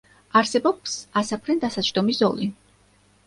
[0.39, 2.51] არსებობს ასაფრენ-დასაჯდომი ზოლი.